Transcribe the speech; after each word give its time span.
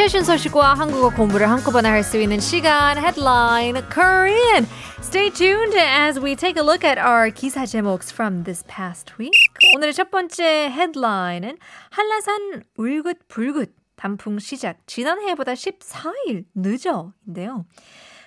최신 0.00 0.24
소식과 0.24 0.74
한국어 0.74 1.10
공부를 1.10 1.48
한꺼번에 1.48 1.88
할 1.88 2.02
수 2.02 2.18
있는 2.18 2.38
시간 2.40 2.98
Headline 2.98 3.82
Korean. 3.88 4.66
Stay 5.00 5.30
tuned 5.30 5.74
as 5.74 6.20
we 6.20 6.34
take 6.34 6.56
a 6.56 6.62
look 6.62 6.84
at 6.84 6.98
our 6.98 7.30
기사 7.30 7.64
제목s 7.64 8.12
from 8.12 8.44
this 8.44 8.64
past 8.68 9.14
week. 9.18 9.32
오늘의 9.74 9.94
첫 9.94 10.10
번째 10.10 10.68
헤드라인은 10.70 11.56
한라산 11.90 12.64
울긋불긋 12.76 13.72
단풍 13.96 14.38
시작 14.38 14.78
지난해보다 14.86 15.52
14일 15.54 16.44
늦어인데요. 16.54 17.64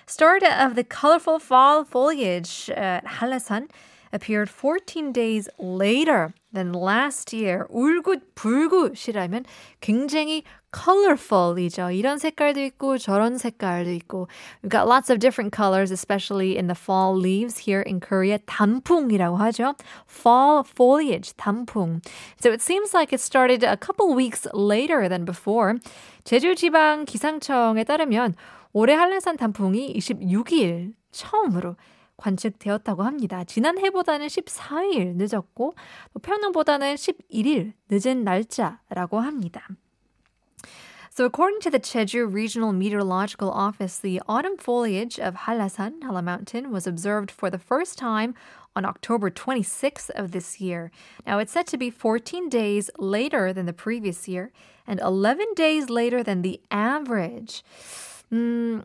Start 0.08 0.44
of 0.44 0.74
the 0.74 0.84
colorful 0.84 1.38
fall 1.40 1.84
foliage 1.86 2.70
at 2.76 3.04
한라산 3.06 3.68
appeared 4.14 4.50
14 4.50 5.12
days 5.12 5.48
later 5.58 6.32
than 6.52 6.72
last 6.72 7.32
year. 7.32 7.66
울긋불긋이라면 7.70 9.44
굉장히 9.80 10.42
colorful이죠. 10.72 11.90
이런 11.90 12.18
색깔도 12.18 12.60
있고 12.60 12.98
저런 12.98 13.38
색깔도 13.38 13.90
있고. 14.02 14.28
We've 14.62 14.70
got 14.70 14.86
lots 14.86 15.10
of 15.10 15.18
different 15.18 15.52
colors, 15.52 15.90
especially 15.90 16.56
in 16.56 16.66
the 16.66 16.74
fall 16.74 17.14
leaves 17.14 17.66
here 17.66 17.82
in 17.82 18.00
Korea. 18.00 18.38
단풍이라고 18.38 19.36
하죠. 19.38 19.74
Fall 20.06 20.64
foliage, 20.64 21.32
단풍. 21.36 22.02
So 22.40 22.50
it 22.52 22.60
seems 22.60 22.94
like 22.94 23.12
it 23.12 23.20
started 23.20 23.64
a 23.64 23.76
couple 23.76 24.14
weeks 24.14 24.46
later 24.52 25.08
than 25.08 25.24
before. 25.24 25.74
제주지방 26.24 27.04
기상청에 27.06 27.84
따르면 27.84 28.34
올해 28.72 28.94
한라산 28.94 29.36
단풍이 29.36 29.94
26일 29.96 30.94
처음으로 31.10 31.76
관측되었다고 32.17 33.03
합니다. 33.03 33.43
지난해보다는 33.43 34.27
14일 34.27 35.15
늦었고 35.15 35.73
평년보다는 36.21 36.95
11일 36.95 37.73
늦은 37.89 38.23
날짜라고 38.23 39.19
합니다. 39.19 39.67
So, 41.15 41.23
according 41.23 41.61
to 41.61 41.71
the 41.71 41.79
Jeju 41.79 42.27
Regional 42.27 42.73
Meteorological 42.73 43.49
Office, 43.49 43.99
the 43.99 44.21
autumn 44.27 44.57
foliage 44.57 45.17
of 45.17 45.47
Halasan, 45.47 46.03
Hala 46.03 46.21
Mountain, 46.21 46.71
was 46.71 46.85
observed 46.85 47.31
for 47.31 47.49
the 47.49 47.57
first 47.57 47.97
time 47.97 48.35
on 48.75 48.83
October 48.83 49.29
26th 49.29 50.09
of 50.09 50.33
this 50.33 50.59
year. 50.59 50.91
Now, 51.25 51.39
it's 51.39 51.53
said 51.53 51.67
to 51.67 51.77
be 51.77 51.89
14 51.89 52.49
days 52.49 52.89
later 52.99 53.53
than 53.53 53.65
the 53.65 53.71
previous 53.71 54.27
year 54.27 54.51
and 54.85 54.99
11 54.99 55.53
days 55.55 55.89
later 55.89 56.21
than 56.21 56.41
the 56.41 56.59
average. 56.69 57.63
음, 58.33 58.83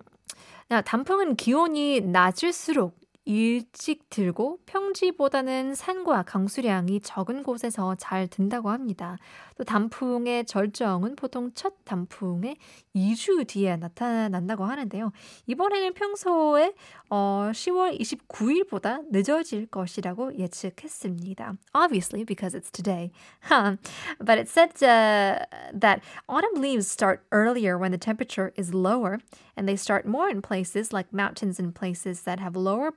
나 0.68 0.82
단풍은 0.82 1.34
기온이 1.34 2.00
낮을수록 2.00 2.99
일찍 3.24 4.08
들고 4.10 4.58
평지보다는 4.66 5.74
산과 5.74 6.22
강수량이 6.22 7.00
적은 7.00 7.42
곳에서 7.42 7.94
잘 7.96 8.26
든다고 8.26 8.70
합니다. 8.70 9.18
또 9.56 9.64
단풍의 9.64 10.46
절정은 10.46 11.16
보통 11.16 11.50
첫 11.54 11.84
단풍의 11.84 12.56
2주 12.96 13.46
뒤에 13.46 13.76
나타난다고 13.76 14.64
하는데요. 14.64 15.12
이번에는 15.46 15.94
평소에 15.94 16.74
어, 17.10 17.50
10월 17.52 17.98
29일보다 18.00 19.02
늦어질 19.10 19.66
것이라고 19.66 20.38
예측했습니다. 20.38 21.56
Obviously, 21.74 22.24
because 22.24 22.54
it's 22.54 22.70
today. 22.70 23.10
But 24.18 24.38
it 24.38 24.48
said 24.48 24.70
uh, 24.82 25.44
that 25.72 26.02
autumn 26.28 26.60
leaves 26.60 26.86
start 26.88 27.24
earlier 27.32 27.76
when 27.76 27.90
the 27.90 27.98
temperature 27.98 28.52
is 28.56 28.72
lower, 28.72 29.18
and 29.56 29.68
they 29.68 29.76
start 29.76 30.06
more 30.06 30.28
in 30.28 30.40
places 30.40 30.92
like 30.92 31.12
mountains 31.12 31.58
and 31.58 31.74
places 31.74 32.22
that 32.22 32.38
have 32.38 32.56
lower 32.56 32.90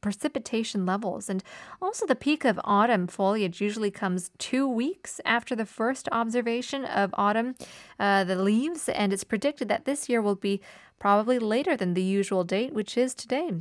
precipitation 0.00 0.86
levels. 0.86 1.28
And 1.28 1.42
also, 1.82 2.06
the 2.06 2.14
peak 2.14 2.44
of 2.44 2.60
autumn 2.64 3.06
foliage 3.06 3.60
usually 3.60 3.90
comes 3.90 4.30
two 4.38 4.68
weeks 4.68 5.20
after 5.24 5.56
the 5.56 5.66
first 5.66 6.08
observation 6.12 6.84
of 6.84 7.14
autumn, 7.14 7.56
uh, 7.98 8.24
the 8.24 8.36
leaves. 8.36 8.88
And 8.88 9.12
it's 9.12 9.24
predicted 9.24 9.68
that 9.68 9.84
this 9.84 10.08
year 10.08 10.22
will 10.22 10.36
be 10.36 10.60
probably 10.98 11.38
later 11.38 11.76
than 11.76 11.94
the 11.94 12.02
usual 12.02 12.44
date, 12.44 12.72
which 12.72 12.96
is 12.96 13.14
today. 13.14 13.52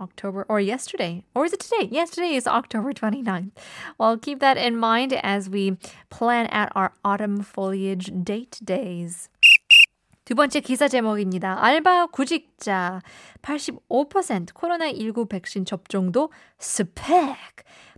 October 0.00 0.44
or 0.48 0.60
yesterday. 0.60 1.24
Or 1.34 1.46
is 1.46 1.52
it 1.52 1.60
today? 1.60 1.88
Yesterday 1.90 2.34
is 2.34 2.46
October 2.46 2.92
29th. 2.92 3.52
Well, 3.98 4.18
keep 4.18 4.40
that 4.40 4.58
in 4.58 4.76
mind 4.76 5.14
as 5.14 5.48
we 5.48 5.78
plan 6.10 6.48
out 6.50 6.70
our 6.74 6.92
autumn 7.04 7.40
foliage 7.40 8.12
date 8.22 8.60
days. 8.62 9.28
두 10.26 10.34
번째 10.34 10.58
기사 10.58 10.88
제목입니다. 10.88 11.56
알바 11.64 12.06
구직자 12.06 13.00
85% 13.42 14.54
코로나19 14.54 15.28
백신 15.28 15.64
접종도 15.64 16.32
스펙. 16.58 17.36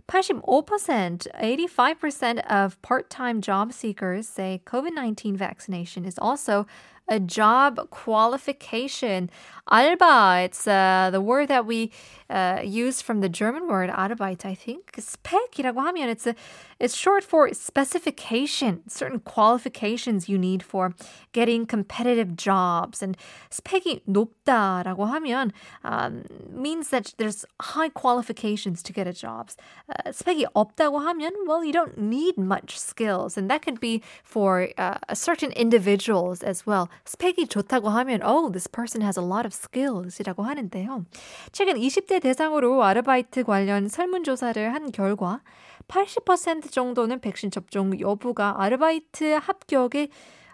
85%, 0.05 1.27
85% 1.33 2.39
of 2.47 2.79
part-time 2.83 3.41
job 3.41 3.73
seekers 3.73 4.27
say 4.27 4.61
COVID-19 4.65 5.37
vaccination 5.37 6.05
is 6.05 6.19
also 6.19 6.67
a 7.08 7.20
job 7.20 7.90
qualification. 7.90 9.30
Alba, 9.70 10.42
it's 10.44 10.66
uh, 10.66 11.08
the 11.10 11.20
word 11.20 11.48
that 11.48 11.64
we 11.64 11.90
uh, 12.28 12.60
use 12.62 13.00
from 13.00 13.20
the 13.20 13.28
German 13.28 13.66
word 13.66 13.90
Arbeit, 13.90 14.44
I 14.44 14.54
think. 14.54 14.92
Spek이라고 14.92 15.76
하면 15.76 16.08
it's 16.08 16.26
a, 16.26 16.34
it's 16.78 16.94
short 16.94 17.24
for 17.24 17.52
specification, 17.52 18.82
certain 18.88 19.20
qualifications 19.20 20.28
you 20.28 20.36
need 20.38 20.62
for 20.62 20.92
getting 21.32 21.64
competitive 21.64 22.36
jobs. 22.36 23.02
And 23.02 23.16
스펙이 23.50 24.02
높다라고 24.08 25.06
하면 25.06 25.52
um, 25.82 26.24
means 26.50 26.90
that 26.90 27.14
there's 27.16 27.44
high 27.60 27.88
qualifications 27.88 28.82
to 28.82 28.92
get 28.92 29.06
a 29.06 29.12
job. 29.12 29.50
Uh, 29.88 30.10
스펙이 30.10 30.46
없다고 30.54 31.00
하면 31.00 31.30
well, 31.46 31.64
you 31.64 31.72
don't 31.72 31.98
need 31.98 32.36
much 32.36 32.78
skills, 32.78 33.38
and 33.38 33.50
that 33.50 33.62
could 33.62 33.80
be 33.80 34.02
for 34.22 34.68
uh, 34.76 34.98
certain 35.14 35.52
individuals 35.52 36.42
as 36.42 36.66
well. 36.66 36.90
스펙이 37.05 37.47
좋다고 37.47 37.89
하면 37.89 38.21
oh, 38.23 38.51
this 38.51 38.69
person 38.69 39.01
has 39.01 39.19
a 39.19 39.25
lot 39.25 39.45
of 39.45 39.53
skills이라고 39.53 40.43
하는데요. 40.43 41.05
최근 41.51 41.75
20대 41.75 42.21
대상으로 42.21 42.83
아르바이트 42.83 43.43
관련 43.43 43.87
설문조사를 43.87 44.73
한 44.73 44.91
결과 44.91 45.41
80% 45.87 46.71
정도는 46.71 47.19
백신 47.19 47.51
접종 47.51 47.99
여부가 47.99 48.61
아르바이트 48.61 49.39
합격에 49.41 50.09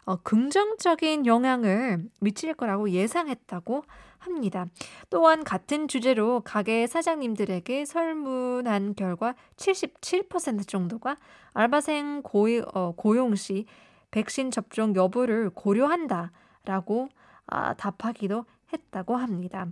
어, 0.06 0.18
긍정적인 0.18 1.26
영향을 1.26 2.06
미칠 2.20 2.54
거라고 2.54 2.92
예상했다고 2.92 3.84
합니다. 4.20 4.68
또한 5.10 5.44
같은 5.44 5.88
주제로 5.88 6.42
가게 6.42 6.88
사장님들에게 6.88 7.86
설문한 7.86 8.96
결과 8.96 9.36
77% 9.58 10.68
정도가 10.68 11.18
알바생 11.54 12.22
고이, 12.24 12.62
어, 12.74 12.94
고용 12.96 13.36
시 13.36 13.66
백신 14.15 14.51
접종 14.51 14.95
여부를 14.95 15.51
고려한다라고 15.51 17.09
아, 17.47 17.75
답하기도 17.75 18.45
했다고 18.73 19.17
합니다. 19.17 19.67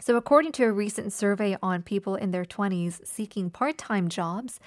So, 0.00 0.16
according 0.16 0.52
to 0.52 0.64
a 0.64 0.72
recent 0.72 1.12
survey 1.12 1.56
on 1.62 1.82
people 1.82 2.16
in 2.16 2.32
their 2.32 2.44
20s 2.44 3.06
seeking 3.06 3.48
part 3.48 3.78
time 3.78 4.08
jobs, 4.08 4.58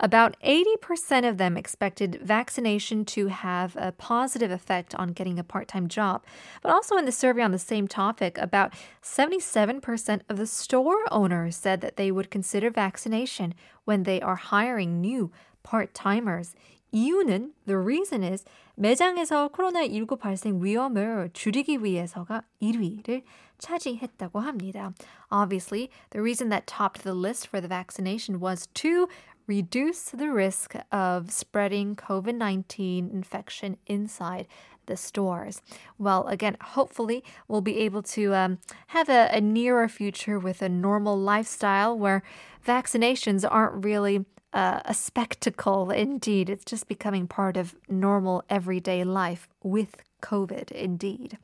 about 0.00 0.36
80% 0.44 1.28
of 1.28 1.38
them 1.38 1.56
expected 1.56 2.18
vaccination 2.20 3.04
to 3.04 3.28
have 3.28 3.76
a 3.76 3.92
positive 3.92 4.50
effect 4.50 4.92
on 4.96 5.12
getting 5.12 5.38
a 5.38 5.44
part 5.44 5.68
time 5.68 5.86
job. 5.86 6.24
But 6.62 6.72
also 6.72 6.96
in 6.96 7.04
the 7.04 7.12
survey 7.12 7.42
on 7.42 7.52
the 7.52 7.58
same 7.58 7.86
topic, 7.86 8.36
about 8.38 8.74
77% 9.02 10.22
of 10.28 10.36
the 10.36 10.48
store 10.48 11.04
owners 11.12 11.56
said 11.56 11.80
that 11.80 11.96
they 11.96 12.10
would 12.10 12.30
consider 12.30 12.68
vaccination 12.68 13.54
when 13.84 14.02
they 14.02 14.20
are 14.20 14.36
hiring 14.36 15.00
new 15.00 15.30
part 15.62 15.94
timers. 15.94 16.56
이유는 16.92 17.54
the 17.66 17.78
reason 17.78 18.22
is 18.22 18.44
매장에서 18.74 19.48
코로나19 19.48 20.18
발생 20.18 20.62
위험을 20.62 21.30
줄이기 21.32 21.82
위해서가 21.82 22.42
1위를 22.60 23.22
차지했다고 23.58 24.40
합니다. 24.40 24.92
Obviously, 25.30 25.88
the 26.10 26.20
reason 26.20 26.50
that 26.50 26.66
topped 26.66 27.02
the 27.02 27.14
list 27.14 27.48
for 27.48 27.60
the 27.60 27.68
vaccination 27.68 28.40
was 28.40 28.66
to 28.74 29.08
reduce 29.46 30.10
the 30.10 30.30
risk 30.30 30.74
of 30.90 31.30
spreading 31.30 31.96
COVID-19 31.96 33.12
infection 33.12 33.76
inside 33.86 34.46
the 34.86 34.96
stores. 34.96 35.62
Well, 35.98 36.26
again, 36.26 36.56
hopefully 36.60 37.22
we'll 37.48 37.60
be 37.60 37.78
able 37.78 38.02
to 38.14 38.34
um, 38.34 38.58
have 38.88 39.08
a, 39.08 39.28
a 39.32 39.40
nearer 39.40 39.88
future 39.88 40.38
with 40.38 40.62
a 40.62 40.68
normal 40.68 41.18
lifestyle 41.18 41.96
where 41.96 42.22
vaccinations 42.66 43.46
aren't 43.48 43.84
really 43.84 44.24
uh, 44.52 44.80
a 44.84 44.94
spectacle 44.94 45.90
indeed. 45.90 46.50
It's 46.50 46.64
just 46.64 46.88
becoming 46.88 47.26
part 47.26 47.56
of 47.56 47.74
normal 47.88 48.44
everyday 48.50 49.04
life 49.04 49.48
with 49.62 49.96
COVID, 50.22 50.70
indeed. 50.70 51.36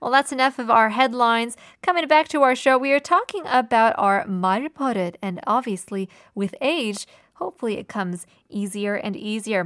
Well, 0.00 0.10
that's 0.10 0.32
enough 0.32 0.58
of 0.58 0.70
our 0.70 0.90
headlines. 0.90 1.56
Coming 1.82 2.08
back 2.08 2.28
to 2.28 2.42
our 2.42 2.56
show, 2.56 2.78
we 2.78 2.92
are 2.92 3.00
talking 3.00 3.44
about 3.46 3.94
our 3.98 4.24
말버릇, 4.24 5.16
and 5.22 5.40
obviously, 5.46 6.08
with 6.34 6.54
age, 6.60 7.06
hopefully 7.34 7.78
it 7.78 7.88
comes 7.88 8.26
easier 8.48 8.94
and 8.94 9.16
easier. 9.16 9.64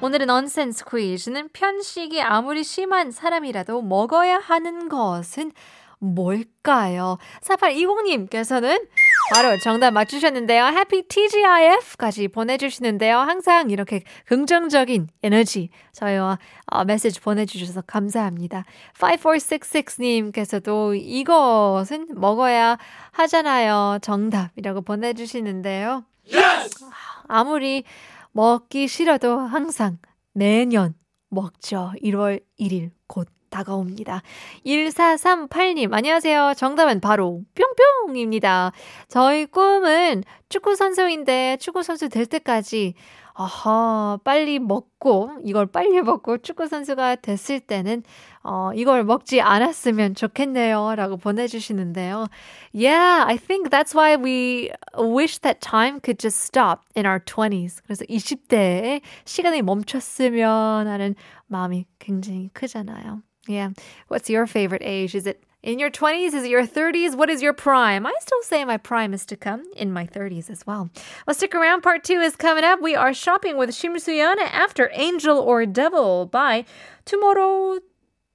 오늘의 0.00 0.26
넌센스 0.26 0.84
퀴즈는 0.84 1.50
편식이 1.52 2.22
아무리 2.22 2.64
심한 2.64 3.10
사람이라도 3.10 3.82
먹어야 3.82 4.38
하는 4.38 4.88
것은 4.88 5.52
뭘까요? 5.98 7.18
4820님께서는 7.42 8.88
바로 9.33 9.57
정답 9.57 9.91
맞추셨는데요. 9.91 10.65
Happy 10.65 11.03
TGIF까지 11.07 12.27
보내주시는데요. 12.27 13.17
항상 13.17 13.71
이렇게 13.71 14.03
긍정적인 14.25 15.07
에너지 15.23 15.69
저희와 15.93 16.37
어, 16.67 16.83
메시지 16.83 17.19
보내주셔서 17.19 17.81
감사합니다. 17.81 18.65
5466님께서도 18.99 20.95
이것은 21.01 22.07
먹어야 22.11 22.77
하잖아요. 23.11 23.97
정답이라고 24.01 24.81
보내주시는데요. 24.81 26.03
Yes! 26.31 26.85
아무리 27.27 27.83
먹기 28.31 28.87
싫어도 28.87 29.39
항상 29.39 29.97
매년 30.33 30.93
먹죠. 31.29 31.93
1월 32.03 32.43
1일 32.59 32.91
곧 33.07 33.27
다가옵니다. 33.55 34.21
1438님, 34.65 35.93
안녕하세요. 35.93 36.53
정답은 36.57 36.99
바로 36.99 37.41
뿅뿅입니다. 37.55 38.73
저희 39.07 39.45
꿈은 39.45 40.23
축구선수인데 40.49 41.57
축구선수 41.59 42.09
될 42.09 42.25
때까지 42.25 42.95
아하, 43.37 44.17
빨리 44.23 44.59
먹고, 44.59 45.29
이걸 45.43 45.65
빨리 45.65 46.01
먹고 46.01 46.37
축구선수가 46.37 47.17
됐을 47.17 47.59
때는, 47.59 48.01
어, 48.43 48.71
이걸 48.73 49.03
먹지 49.03 49.41
않았으면 49.41 50.15
좋겠네요. 50.15 50.95
라고 50.95 51.17
보내주시는데요. 51.17 52.27
Yeah, 52.73 53.25
I 53.27 53.37
think 53.37 53.69
that's 53.69 53.93
why 53.93 54.15
we 54.15 54.71
wish 54.97 55.39
that 55.39 55.59
time 55.59 55.99
could 55.99 56.17
just 56.17 56.39
stop 56.45 56.83
in 56.95 57.05
our 57.05 57.19
20s. 57.19 57.81
그래서 57.83 58.05
20대에 58.05 59.01
시간이 59.25 59.63
멈췄으면 59.63 60.87
하는 60.87 61.15
마음이 61.47 61.87
굉장히 61.99 62.49
크잖아요. 62.53 63.21
Yeah. 63.46 63.70
What's 64.08 64.28
your 64.30 64.46
favorite 64.46 64.82
age? 64.84 65.14
Is 65.14 65.26
it 65.26 65.42
in 65.62 65.78
your 65.78 65.90
20s? 65.90 66.34
Is 66.34 66.44
it 66.44 66.50
your 66.50 66.66
30s? 66.66 67.14
What 67.16 67.28
is 67.30 67.42
your 67.42 67.52
prime? 67.52 68.06
I 68.06 68.12
still 68.20 68.42
say 68.42 68.64
my 68.64 68.76
prime 68.76 69.12
is 69.12 69.26
to 69.26 69.36
come 69.36 69.64
in 69.76 69.92
my 69.92 70.06
30s 70.06 70.50
as 70.50 70.66
well. 70.66 70.90
Well, 71.26 71.34
stick 71.34 71.54
around. 71.54 71.82
Part 71.82 72.04
two 72.04 72.20
is 72.20 72.36
coming 72.36 72.64
up. 72.64 72.80
We 72.80 72.94
are 72.94 73.12
shopping 73.12 73.56
with 73.56 73.70
Shim 73.70 73.96
Suyan 73.96 74.36
after 74.38 74.90
Angel 74.92 75.38
or 75.38 75.66
Devil 75.66 76.26
by 76.26 76.64
Tomorrow 77.04 77.80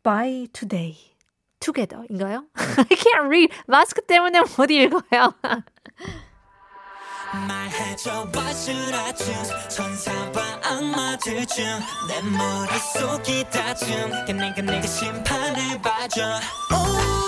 by 0.03 0.47
Today. 0.53 0.97
Together인가요? 1.61 2.43
I 2.55 2.83
can't 2.95 3.27
read. 3.29 3.51
마스크 3.67 4.01
때문에 4.01 4.41
못 4.41 4.69
읽어요. 4.69 5.33
말해줘 7.47 8.29
what's 8.31 8.67
your 8.69 8.93
attitude 8.93 9.69
천사와 9.69 10.61
악마 10.63 10.98
젖어준 11.22 11.64
내 12.08 12.22
머릿속이 12.22 13.44
다준 13.50 14.24
그냥 14.24 14.54
그냥 14.54 14.80
그 14.80 14.88
심판을 14.88 15.80
봐줘 15.82 16.40
oh. 16.72 17.19